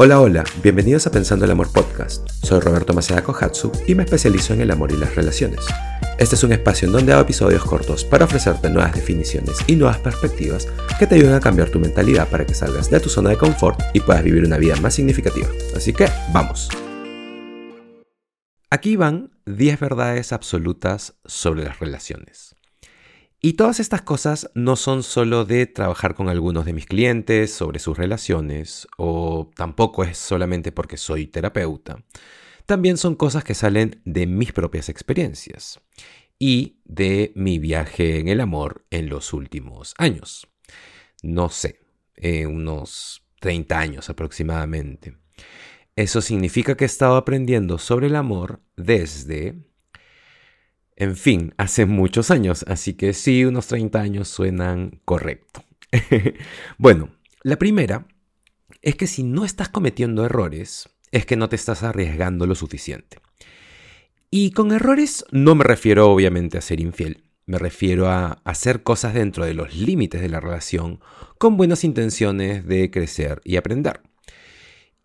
[0.00, 2.28] Hola, hola, bienvenidos a Pensando el Amor Podcast.
[2.44, 5.66] Soy Roberto Maceda Kohatsu y me especializo en el amor y las relaciones.
[6.20, 9.98] Este es un espacio en donde hago episodios cortos para ofrecerte nuevas definiciones y nuevas
[9.98, 10.68] perspectivas
[11.00, 13.80] que te ayuden a cambiar tu mentalidad para que salgas de tu zona de confort
[13.92, 15.48] y puedas vivir una vida más significativa.
[15.74, 16.68] Así que, vamos.
[18.70, 22.54] Aquí van 10 verdades absolutas sobre las relaciones.
[23.40, 27.78] Y todas estas cosas no son solo de trabajar con algunos de mis clientes sobre
[27.78, 32.04] sus relaciones, o tampoco es solamente porque soy terapeuta.
[32.66, 35.80] También son cosas que salen de mis propias experiencias
[36.38, 40.48] y de mi viaje en el amor en los últimos años.
[41.22, 41.80] No sé,
[42.46, 45.16] unos 30 años aproximadamente.
[45.94, 49.54] Eso significa que he estado aprendiendo sobre el amor desde
[51.00, 55.62] en fin, hace muchos años, así que sí, unos 30 años suenan correcto.
[56.76, 57.10] bueno,
[57.44, 58.08] la primera
[58.82, 63.20] es que si no estás cometiendo errores, es que no te estás arriesgando lo suficiente.
[64.28, 69.14] Y con errores no me refiero obviamente a ser infiel, me refiero a hacer cosas
[69.14, 70.98] dentro de los límites de la relación
[71.38, 74.00] con buenas intenciones de crecer y aprender.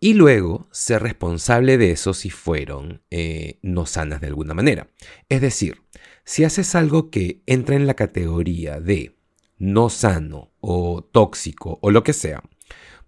[0.04, 4.90] Y luego ser responsable de eso si fueron eh, no sanas de alguna manera.
[5.30, 5.80] Es decir,
[6.26, 9.16] si haces algo que entra en la categoría de
[9.56, 12.42] no sano o tóxico o lo que sea,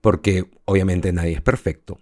[0.00, 1.98] porque obviamente nadie es perfecto,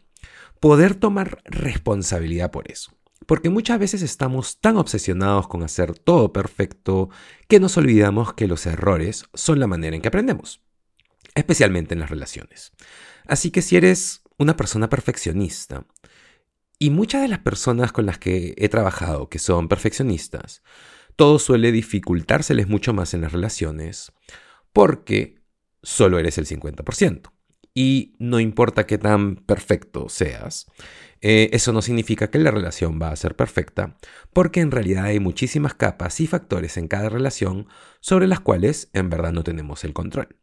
[0.61, 2.93] poder tomar responsabilidad por eso.
[3.27, 7.11] Porque muchas veces estamos tan obsesionados con hacer todo perfecto
[7.49, 10.61] que nos olvidamos que los errores son la manera en que aprendemos,
[11.35, 12.71] especialmente en las relaciones.
[13.27, 15.87] Así que si eres una persona perfeccionista,
[16.79, 20.63] y muchas de las personas con las que he trabajado que son perfeccionistas,
[21.17, 24.13] todo suele dificultárseles mucho más en las relaciones
[24.73, 25.41] porque
[25.83, 27.31] solo eres el 50%.
[27.77, 30.67] Y no importa qué tan perfecto seas,
[31.21, 33.97] eh, eso no significa que la relación va a ser perfecta,
[34.33, 37.67] porque en realidad hay muchísimas capas y factores en cada relación
[38.01, 40.37] sobre las cuales en verdad no tenemos el control.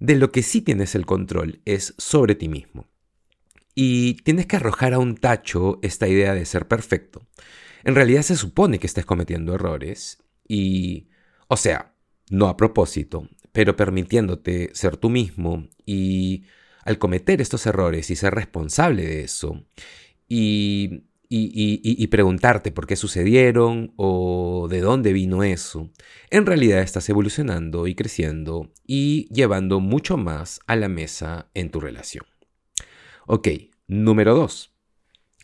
[0.00, 2.88] De lo que sí tienes el control es sobre ti mismo.
[3.80, 7.28] Y tienes que arrojar a un tacho esta idea de ser perfecto.
[7.84, 10.18] En realidad se supone que estés cometiendo errores
[10.48, 11.06] y,
[11.46, 11.94] o sea,
[12.28, 16.42] no a propósito, pero permitiéndote ser tú mismo y
[16.84, 19.64] al cometer estos errores y ser responsable de eso
[20.26, 25.88] y, y, preguntarte por qué sucedieron o de dónde vino eso,
[26.30, 31.78] en realidad estás evolucionando y creciendo y llevando mucho más a la mesa en tu
[31.78, 32.26] relación.
[33.30, 33.46] Ok,
[33.88, 34.72] número dos.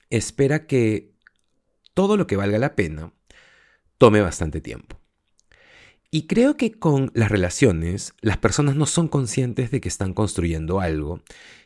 [0.09, 1.13] Espera que
[1.93, 3.13] todo lo que valga la pena
[3.99, 4.99] tome bastante tiempo.
[6.11, 10.81] Y creo que con las relaciones las personas no son conscientes de que están construyendo
[10.81, 11.21] algo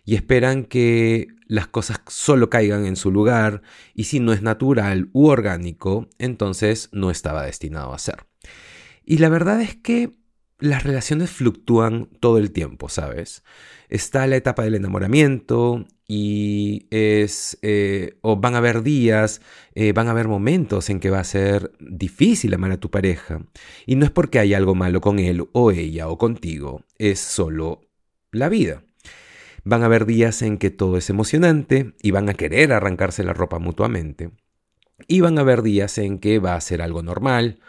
[0.04, 3.62] y esperan que las cosas solo caigan en su lugar
[3.94, 8.26] y si no es natural u orgánico, entonces no estaba destinado a ser.
[9.04, 10.16] Y la verdad es que
[10.60, 13.44] las relaciones fluctúan todo el tiempo, ¿sabes?
[13.88, 19.40] Está la etapa del enamoramiento y es, eh, o van a haber días,
[19.74, 23.42] eh, van a haber momentos en que va a ser difícil amar a tu pareja.
[23.86, 27.82] Y no es porque hay algo malo con él o ella o contigo, es solo
[28.32, 28.82] la vida.
[29.64, 33.34] Van a haber días en que todo es emocionante y van a querer arrancarse la
[33.34, 34.30] ropa mutuamente.
[35.06, 37.60] Y van a haber días en que va a ser algo normal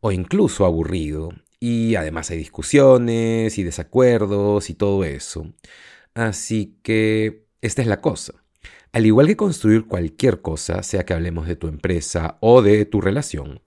[0.00, 5.52] o incluso aburrido y además hay discusiones y desacuerdos y todo eso.
[6.14, 8.34] Así que esta es la cosa.
[8.92, 13.00] Al igual que construir cualquier cosa, sea que hablemos de tu empresa o de tu
[13.00, 13.60] relación,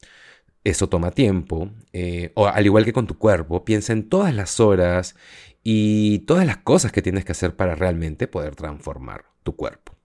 [0.64, 1.72] eso toma tiempo.
[1.94, 5.16] Eh, o al igual que con tu cuerpo, piensa en todas las horas
[5.64, 9.96] y todas las cosas que tienes que hacer para realmente poder transformar tu cuerpo.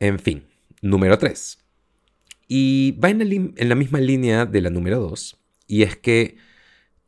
[0.00, 0.46] En fin,
[0.80, 1.58] número 3.
[2.48, 3.18] Y va en
[3.68, 6.38] la, misma línea de la número 2, y es que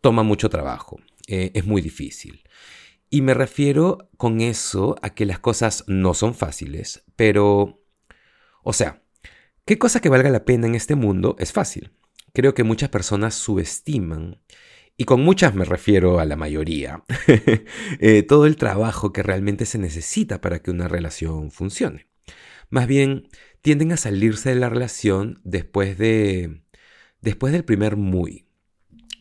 [0.00, 2.42] toma mucho trabajo, eh, es muy difícil.
[3.08, 7.82] Y me refiero con eso a que las cosas no son fáciles, pero,
[8.62, 9.02] o sea,
[9.64, 11.92] ¿qué cosa que valga la pena en este mundo es fácil?
[12.32, 14.40] Creo que muchas personas subestiman,
[14.96, 17.02] y con muchas me refiero a la mayoría,
[17.98, 22.06] eh, todo el trabajo que realmente se necesita para que una relación funcione.
[22.68, 23.28] Más bien,
[23.62, 26.62] tienden a salirse de la relación después de...
[27.20, 28.46] después del primer muy,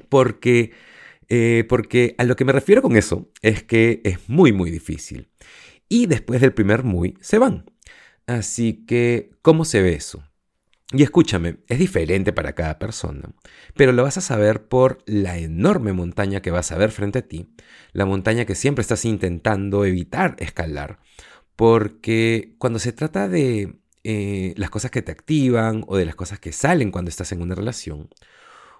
[0.10, 0.72] porque,
[1.28, 5.30] eh, porque a lo que me refiero con eso es que es muy, muy difícil.
[5.90, 7.66] Y después del primer muy, se van.
[8.28, 10.24] Así que, ¿cómo se ve eso?
[10.92, 13.32] Y escúchame, es diferente para cada persona,
[13.76, 17.28] pero lo vas a saber por la enorme montaña que vas a ver frente a
[17.28, 17.48] ti,
[17.92, 21.00] la montaña que siempre estás intentando evitar escalar,
[21.56, 26.40] Porque cuando se trata de eh, las cosas que te activan o de las cosas
[26.40, 28.10] que salen cuando estás en una relación,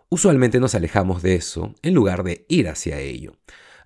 [0.10, 3.38] usualmente nos alejamos de eso en lugar de ir hacia ello.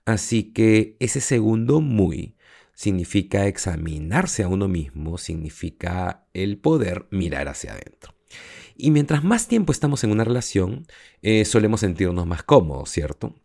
[0.06, 2.36] Así que ese segundo muy
[2.74, 8.16] significa examinarse a uno mismo, significa el poder mirar hacia adentro.
[8.76, 10.88] Y mientras más tiempo estamos en una relación,
[11.22, 13.36] eh, solemos sentirnos más cómodos, ¿cierto?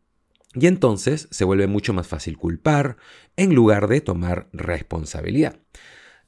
[0.55, 2.97] Y entonces se vuelve mucho más fácil culpar
[3.37, 5.61] en lugar de tomar responsabilidad.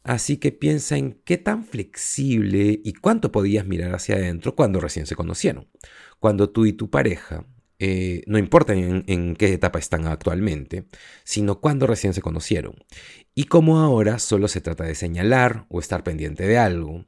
[0.02, 5.06] Así que piensa en qué tan flexible y cuánto podías mirar hacia adentro cuando recién
[5.06, 5.68] se conocieron.
[6.20, 7.44] Cuando tú y tu pareja
[7.82, 10.84] eh, no importa en, qué etapa están actualmente,
[11.24, 12.74] sino cuando recién se conocieron.
[13.34, 17.06] Y como ahora solo se trata de señalar o estar pendiente de algo.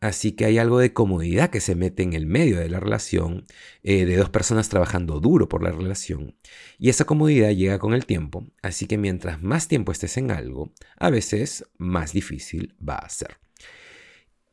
[0.00, 3.46] Así que hay algo de comodidad que se mete en el medio de la relación,
[3.82, 6.36] eh, de dos personas trabajando duro por la relación.
[6.78, 10.72] Y esa comodidad llega con el tiempo, así que mientras más tiempo estés en algo,
[10.98, 13.38] a veces más difícil va a ser.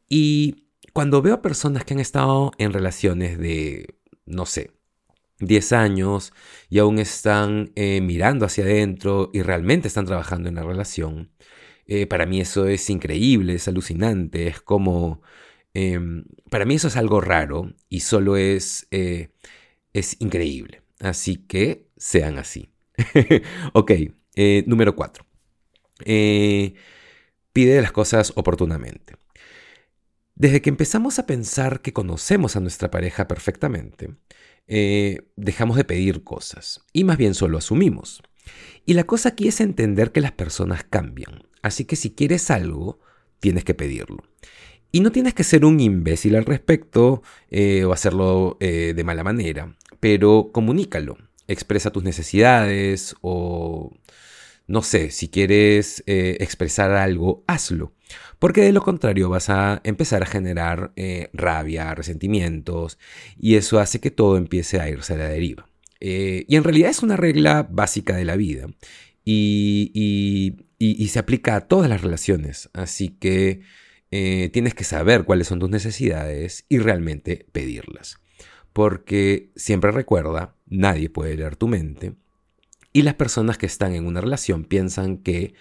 [0.07, 3.98] Y cuando veo a personas que han estado en relaciones de,
[4.29, 4.71] no sé,
[5.39, 6.33] 10 años
[6.69, 11.31] y aún están eh, mirando hacia adentro y realmente están trabajando en la relación.
[11.87, 15.21] Eh, para mí eso es increíble, es alucinante, es como...
[15.73, 19.29] Em, para mí eso es algo raro y solo es, eh,
[19.93, 20.81] es increíble.
[20.99, 22.69] Así que sean así.
[23.73, 23.91] ok,
[24.65, 25.25] número 4.
[27.53, 29.15] pide las cosas oportunamente.
[30.39, 34.15] Desde que empezamos a pensar que conocemos a nuestra pareja perfectamente,
[34.67, 38.23] eh, dejamos de pedir cosas y más bien solo asumimos.
[38.85, 42.99] Y la cosa aquí es entender que las personas cambian, así que si quieres algo,
[43.41, 44.23] tienes que pedirlo.
[44.93, 49.25] Y no tienes que ser un imbécil al respecto eh, o hacerlo eh, de mala
[49.25, 51.17] manera, pero comunícalo,
[51.49, 53.91] expresa tus necesidades o
[54.67, 57.91] no sé, si quieres expresar algo, hazlo.
[58.39, 62.97] Porque de lo contrario vas a empezar a generar eh, rabia, resentimientos,
[63.37, 65.69] y eso hace que todo empiece a irse a la deriva.
[65.99, 68.67] Eh, y en realidad es una regla básica de la vida
[69.25, 70.55] y,
[71.09, 72.69] se aplica a todas las relaciones.
[72.73, 73.61] Así que
[74.11, 78.19] eh, tienes que saber cuáles son tus necesidades y realmente pedirlas.
[78.73, 82.13] Porque siempre recuerda, nadie puede leer tu mente.
[82.93, 85.53] Y las personas que están en una relación piensan que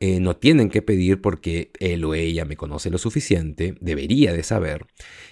[0.00, 4.42] eh, no tienen que pedir porque él o ella me conoce lo suficiente, debería de
[4.42, 4.86] saber.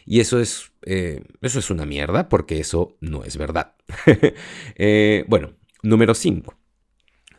[0.06, 3.74] Y eso es, eh, eso es una mierda porque eso no es verdad.
[4.76, 6.54] Eh, bueno, número 5.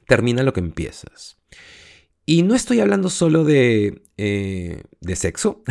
[0.08, 1.38] Termina lo que empiezas.
[2.26, 5.64] Y no estoy hablando solo de, de sexo,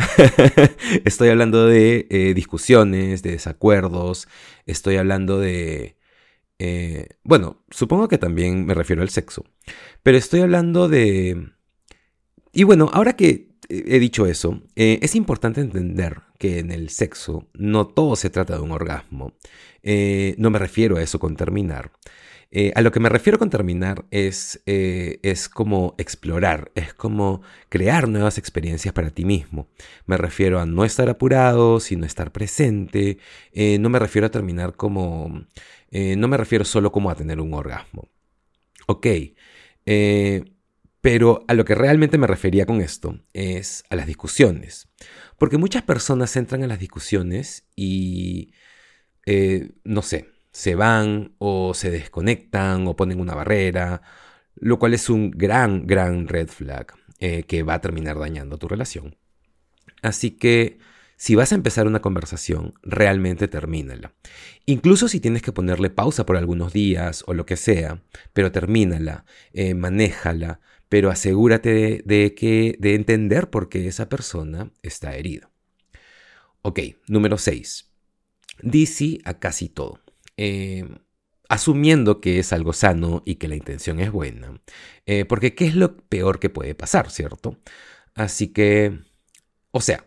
[1.05, 4.27] estoy hablando de discusiones, de desacuerdos,
[4.65, 5.97] estoy hablando de...
[7.23, 9.45] bueno, supongo que también me refiero al sexo,
[10.01, 11.49] pero estoy hablando de...
[12.53, 17.47] Y bueno, ahora que he dicho eso, eh, es importante entender que en el sexo
[17.53, 19.33] no todo se trata de un orgasmo.
[19.81, 21.91] Eh, no me refiero a eso con terminar.
[22.55, 28.07] Eh, a lo que me refiero con terminar es, es como explorar, es como crear
[28.07, 29.67] nuevas experiencias para ti mismo.
[30.05, 33.17] Me refiero a no estar apurado, sino estar presente.
[33.79, 35.45] no me refiero a terminar como...
[35.93, 38.09] no me refiero solo como a tener un orgasmo.
[38.87, 39.07] Ok,
[39.85, 40.43] eh,
[41.01, 44.87] pero a lo que realmente me refería con esto es a las discusiones.
[45.37, 48.53] Porque muchas personas entran a las discusiones y,
[49.25, 54.01] eh, no sé, se van o se desconectan o ponen una barrera,
[54.55, 58.67] lo cual es un gran, gran red flag eh, que va a terminar dañando tu
[58.67, 59.17] relación.
[60.01, 60.77] Así que
[61.23, 64.13] si vas a empezar una conversación, realmente termínala.
[64.65, 68.03] Incluso si tienes que ponerle pausa por algunos días o lo que sea,
[68.33, 75.15] pero termínala, eh, manéjala, pero asegúrate de, que, de entender por qué esa persona está
[75.15, 75.49] herida.
[76.61, 77.89] Ok, número 6.
[78.61, 80.01] Di a casi todo.
[80.35, 80.83] Eh,
[81.47, 84.59] asumiendo que es algo sano y que la intención es buena.
[85.05, 87.57] Eh, porque ¿qué es lo peor que puede pasar, cierto?
[88.13, 88.99] Así que,
[89.71, 90.05] o sea,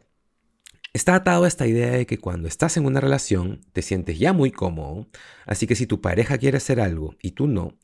[0.97, 4.33] Está atado a esta idea de que cuando estás en una relación te sientes ya
[4.33, 5.11] muy cómodo,
[5.45, 7.77] así que si tu pareja quiere hacer algo y tú no,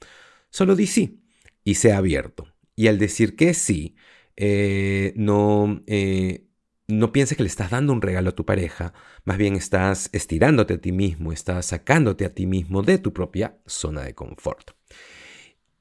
[0.49, 1.23] solo di sí
[1.63, 2.47] y sea abierto.
[2.75, 3.97] Y al decir que sí,
[4.37, 6.47] eh, no, eh,
[6.89, 8.95] no pienses que le estás dando un regalo a tu pareja,
[9.27, 13.59] más bien estás estirándote a ti mismo, estás sacándote a ti mismo de tu propia
[13.67, 14.71] zona de confort.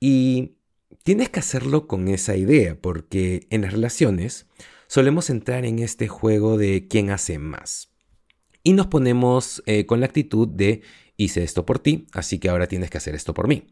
[0.02, 0.58] Y
[1.04, 4.50] tienes que hacerlo con esa idea, porque en las relaciones
[4.92, 7.94] solemos entrar en este juego de quién hace más.
[8.62, 10.82] Y nos ponemos eh, con la actitud de
[11.16, 13.68] hice esto por ti, así que ahora tienes que hacer esto por mí.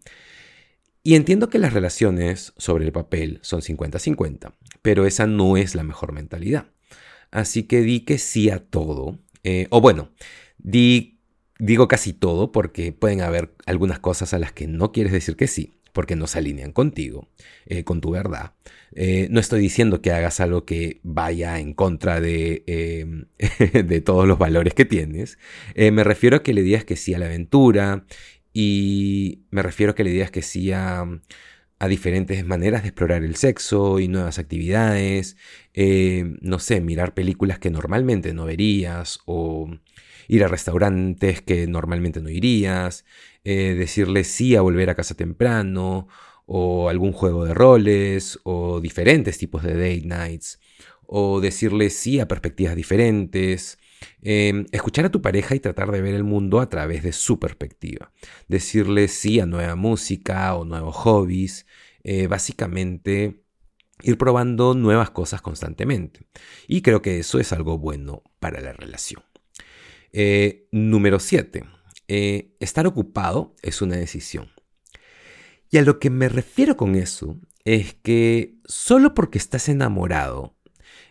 [1.04, 5.84] Y entiendo que las relaciones sobre el papel son 50-50, pero esa no es la
[5.84, 6.68] mejor mentalidad.
[7.32, 9.20] Así que di que sí a todo.
[9.44, 10.12] Eh, o bueno,
[10.58, 11.20] di,
[11.58, 15.48] digo casi todo porque pueden haber algunas cosas a las que no quieres decir que
[15.48, 17.30] sí porque no se alinean contigo,
[17.66, 18.54] eh, con tu verdad.
[18.96, 23.26] Eh, no estoy diciendo que hagas algo que vaya en contra de, em,
[23.88, 25.38] de todos los valores que tienes.
[25.76, 28.06] me refiero a que le digas que sí a la aventura
[28.54, 31.06] y me refiero a que le digas que sí a,
[31.80, 35.38] a diferentes maneras de explorar el sexo y nuevas actividades,
[35.74, 39.72] eh, no sé, mirar películas que normalmente no verías o
[40.30, 43.04] ir a restaurantes que normalmente no irías,
[43.44, 46.08] eh, decirle sí a volver a casa temprano
[46.46, 50.60] o algún juego de roles o diferentes tipos de date nights
[51.08, 53.80] o decirle sí a perspectivas diferentes.
[54.22, 57.40] Em, escuchar a tu pareja y tratar de ver el mundo a través de su
[57.40, 58.12] perspectiva.
[58.48, 61.66] Decirle sí a nueva música o nuevos hobbies.
[62.04, 63.42] Eh, básicamente
[64.04, 66.28] ir probando nuevas cosas constantemente.
[66.68, 69.29] Y creo que eso es algo bueno para la relación.
[70.12, 71.64] Eh, número 7.
[72.08, 74.50] Eh, estar ocupado es una decisión.
[75.70, 80.56] Y a lo que me refiero con eso es que solo porque estás enamorado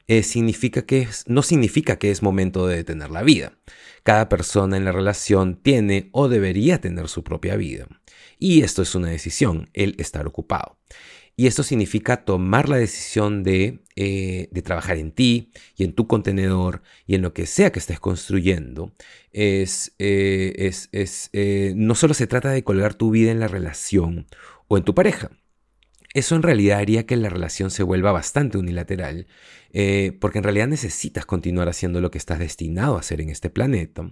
[0.09, 3.59] eh, significa que no significa que es momento de detener la vida.
[4.03, 7.87] Cada persona en la relación tiene o debería tener su propia vida.
[8.39, 10.79] Y esto es una decisión, el estar ocupado.
[11.39, 16.83] Y esto significa tomar la decisión de, eh, trabajar en ti y en tu contenedor
[17.07, 18.93] y en lo que sea que estés construyendo.
[19.33, 21.31] Es, eh, es, es
[21.77, 24.27] no solo se trata de colgar tu vida en la relación
[24.67, 25.31] o en tu pareja,
[26.15, 29.27] eso en realidad haría que la relación se vuelva bastante unilateral,
[29.73, 33.51] eh, porque en realidad necesitas continuar haciendo lo que estás destinado a hacer en este
[33.51, 34.11] planeta.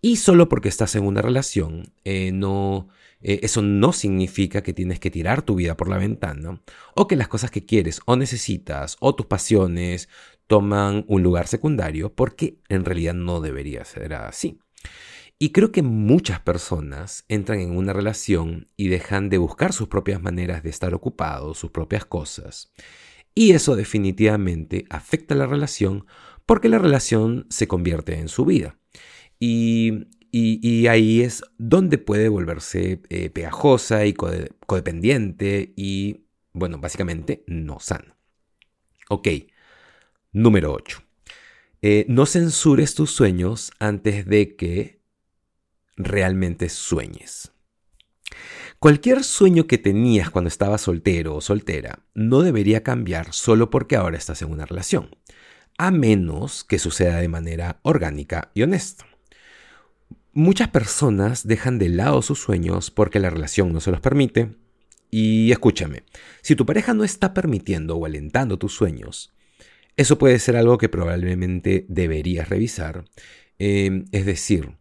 [0.00, 2.88] Y solo porque estás en una relación, eh, no,
[3.20, 6.60] eh, eso no significa que tienes que tirar tu vida por la ventana,
[6.94, 10.08] o que las cosas que quieres o necesitas, o tus pasiones,
[10.46, 14.60] toman un lugar secundario, porque en realidad no debería ser así.
[15.40, 20.20] Y creo que muchas personas entran en una relación y dejan de buscar sus propias
[20.20, 22.72] maneras de estar ocupados, sus propias cosas.
[23.34, 26.06] Y eso definitivamente afecta la relación
[26.44, 28.78] porque la relación se convierte en su vida.
[29.38, 30.06] Y,
[30.88, 38.16] ahí es donde puede volverse eh, pegajosa y codependiente y, bueno, básicamente no sana.
[39.08, 39.28] Ok,
[40.32, 41.02] número 8.
[41.80, 45.00] Eh, no censures tus sueños antes de que
[45.96, 47.52] realmente sueñes.
[48.78, 54.16] Cualquier sueño que tenías cuando estabas soltero o soltera no debería cambiar solo porque ahora
[54.16, 55.16] estás en una relación,
[55.78, 59.06] a menos que suceda de manera orgánica y honesta.
[60.38, 64.54] Muchas personas dejan de lado sus sueños porque la relación no se los permite.
[65.10, 66.04] Y escúchame,
[66.42, 69.34] si tu pareja no está permitiendo o alentando tus sueños,
[69.96, 73.04] eso puede ser algo que probablemente deberías revisar.
[73.58, 74.76] Eh, es decir,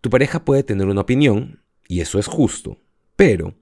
[0.00, 2.82] tu pareja puede tener una opinión, y eso es justo,
[3.14, 3.54] pero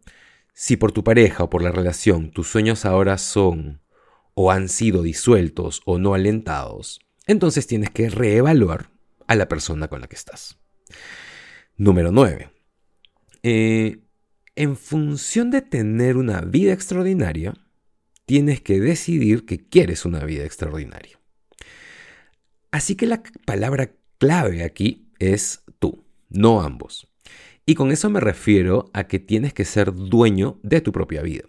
[0.54, 3.82] si por tu pareja o por la relación tus sueños ahora son
[4.32, 8.88] o han sido disueltos o no alentados, entonces tienes que reevaluar
[9.26, 10.58] a la persona con la que estás.
[11.78, 12.50] Número 9.
[13.42, 13.98] Eh,
[14.54, 17.52] en función de tener una vida extraordinaria,
[18.24, 21.20] tienes que decidir que quieres una vida extraordinaria.
[22.70, 27.08] Así que la palabra clave aquí es tú no ambos.
[27.66, 31.44] Y con eso me refiero a que tienes que ser dueño de tu propia vida.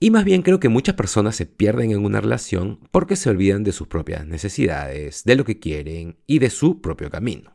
[0.00, 3.62] Y más bien creo que muchas personas se pierden en una relación porque se olvidan
[3.62, 7.53] de sus propias necesidades, de lo que quieren y de su propio camino.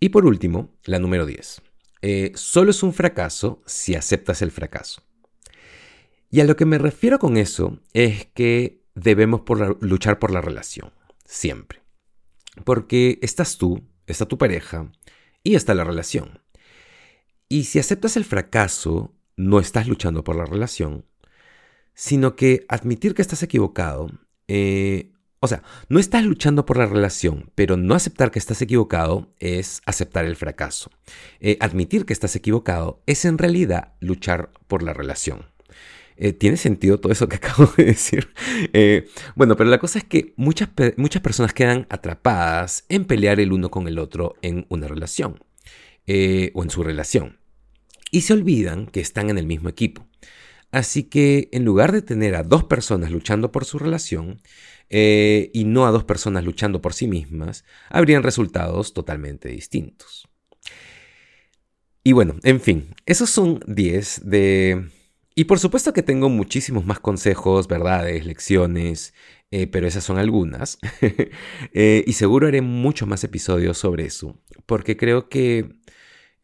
[0.00, 1.62] Y por último, la número 10.
[2.02, 5.02] Eh, solo es un fracaso si aceptas el fracaso.
[6.30, 9.42] Y a lo que me refiero con eso es que debemos
[9.80, 10.92] luchar por la relación,
[11.24, 11.80] siempre.
[12.64, 14.92] Porque estás tú, está tu pareja
[15.42, 16.40] y está la relación.
[17.48, 21.06] Y si aceptas el fracaso, no estás luchando por la relación,
[21.94, 24.10] sino que admitir que estás equivocado,
[24.48, 29.32] eh, o sea, no estás luchando por la relación, pero no aceptar que estás equivocado
[29.38, 30.90] es aceptar el fracaso.
[31.40, 35.46] Eh, admitir que estás equivocado es en realidad luchar por la relación.
[36.16, 38.30] Eh, ¿Tiene sentido todo eso que acabo de decir?
[38.72, 43.52] Eh, bueno, pero la cosa es que muchas, muchas personas quedan atrapadas en pelear el
[43.52, 45.38] uno con el otro en una relación
[46.54, 47.38] o en su relación.
[48.10, 50.08] Y se olvidan que están en el mismo equipo.
[50.70, 54.40] Así que en lugar de tener a dos personas luchando por su relación
[54.90, 60.28] y no a dos personas luchando por sí mismas, habrían resultados totalmente distintos.
[62.08, 64.88] Y bueno, en fin, esos son 10 de...
[65.34, 69.12] Y por supuesto que tengo muchísimos más consejos, verdades, lecciones,
[69.50, 70.78] eh, pero esas son algunas.
[71.74, 75.76] Eh, y seguro haré muchos más episodios sobre eso, porque creo que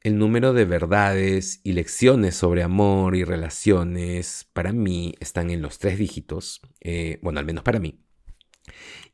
[0.03, 5.79] el número de verdades y lecciones sobre amor y relaciones para mí están en los
[5.79, 8.04] tres dígitos, eh, bueno, al menos para mí.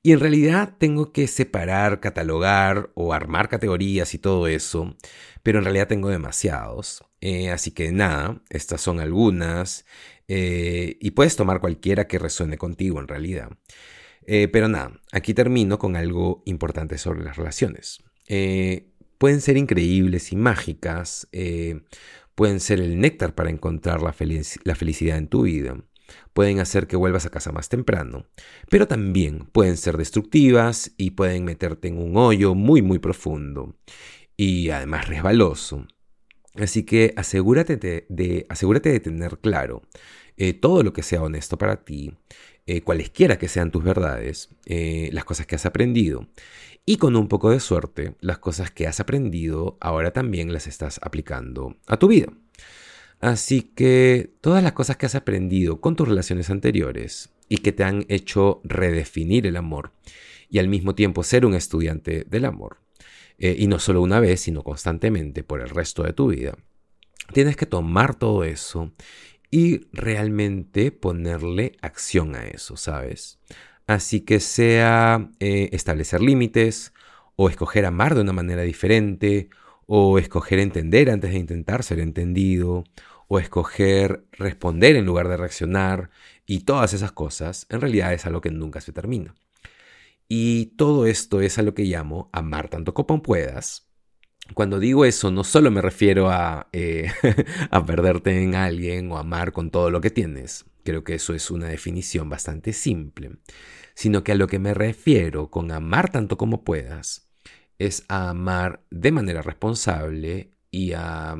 [0.02, 4.96] Y en realidad tengo que separar, catalogar o armar categorías y todo eso,
[5.42, 7.04] pero en realidad tengo demasiados.
[7.20, 9.84] Eh, así que nada, estas son algunas
[10.26, 13.50] eh, y puedes tomar cualquiera que resuene contigo en realidad.
[14.26, 18.02] Eh, pero nada, aquí termino con algo importante sobre las relaciones.
[19.18, 21.28] pueden ser increíbles y mágicas,
[22.34, 24.12] pueden ser el néctar para encontrar la
[24.74, 25.76] felicidad en tu vida
[26.32, 28.26] pueden hacer que vuelvas a casa más temprano,
[28.68, 33.76] pero también pueden ser destructivas y pueden meterte en un hoyo muy muy profundo
[34.36, 35.86] y además resbaloso.
[36.54, 39.82] Así que asegúrate de, asegúrate de tener claro
[40.36, 42.14] eh, todo lo que sea honesto para ti,
[42.66, 46.28] eh, cualesquiera que sean tus verdades, eh, las cosas que has aprendido.
[46.86, 50.98] Y con un poco de suerte, las cosas que has aprendido ahora también las estás
[51.02, 52.32] aplicando a tu vida.
[53.20, 57.84] Así que todas las cosas que has aprendido con tus relaciones anteriores y que te
[57.84, 59.92] han hecho redefinir el amor
[60.48, 62.78] y al mismo tiempo ser un estudiante del amor,
[63.38, 66.56] eh, y no solo una vez, sino constantemente por el resto de tu vida,
[67.32, 68.92] tienes que tomar todo eso
[69.50, 73.38] y realmente ponerle acción a eso, ¿sabes?
[73.86, 76.92] Así que sea eh, establecer límites
[77.36, 79.48] o escoger amar de una manera diferente
[79.92, 82.84] o escoger entender antes de intentar ser entendido
[83.26, 86.10] o escoger responder en lugar de reaccionar
[86.46, 89.34] y todas esas cosas, en realidad es algo que nunca se termina.
[90.28, 93.90] Y todo esto es a lo que llamo amar tanto como puedas.
[94.54, 97.10] Cuando digo eso, no solo me refiero a, eh,
[97.72, 101.50] a perderte en alguien o amar con todo lo que tienes, creo que eso es
[101.50, 103.38] una definición bastante simple,
[103.94, 107.29] sino que a lo que me refiero con amar tanto como puedas
[107.80, 111.34] es a amar de manera responsable y a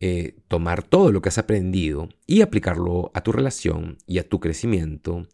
[0.00, 4.38] eh, tomar todo lo que has aprendido y aplicarlo a tu relación y a tu
[4.38, 5.26] crecimiento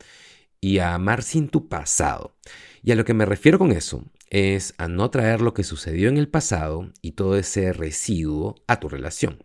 [0.61, 2.37] y a amar sin tu pasado.
[2.83, 6.09] Y a lo que me refiero con eso es a no traer lo que sucedió
[6.09, 9.42] en el pasado y todo ese residuo a tu relación.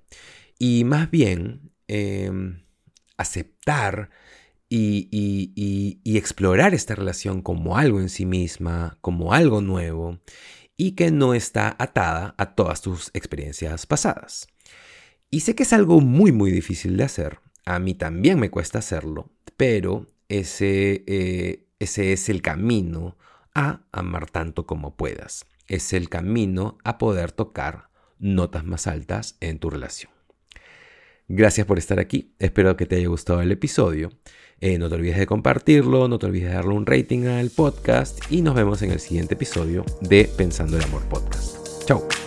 [0.60, 2.64] Y más bien em,
[3.18, 4.12] aceptar
[4.70, 10.20] y, explorar esta relación como algo en sí misma, como algo nuevo
[10.84, 14.48] y que no está atada a todas tus experiencias pasadas.
[15.30, 17.40] Y sé que es algo muy muy difícil de hacer.
[17.64, 23.16] A mí también me cuesta hacerlo, pero ese, eh, ese es el camino
[23.56, 25.46] a amar tanto como puedas.
[25.68, 27.88] Es el camino a poder tocar
[28.20, 30.13] notas más altas en tu relación.
[31.28, 32.34] Gracias por estar aquí.
[32.40, 34.12] Espero que te haya gustado el episodio.
[34.60, 38.20] Eh, no te olvides de compartirlo, no te olvides de darle un rating al podcast
[38.32, 41.86] y nos vemos en el siguiente episodio de Pensando el Amor Podcast.
[41.86, 42.23] Chao.